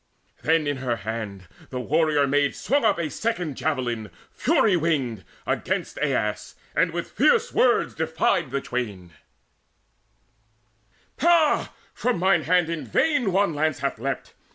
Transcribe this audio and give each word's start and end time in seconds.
Then 0.41 0.65
in 0.65 0.77
her 0.77 0.95
hand 0.95 1.47
the 1.69 1.79
warrior 1.79 2.25
maid 2.25 2.55
swung 2.55 2.83
up 2.83 2.97
A 2.97 3.07
second 3.07 3.55
javelin 3.55 4.09
fury 4.31 4.75
winged, 4.75 5.23
against 5.45 5.99
Aias, 5.99 6.55
and 6.75 6.89
with 6.89 7.11
fierce 7.11 7.53
words 7.53 7.93
defied 7.93 8.49
the 8.49 8.61
twain: 8.61 9.11
"Ha, 11.19 11.71
from 11.93 12.17
mine 12.17 12.45
hand 12.45 12.67
in 12.67 12.83
vain 12.83 13.31
one 13.31 13.53
lance 13.53 13.81
hath 13.81 13.99
leapt! 13.99 14.33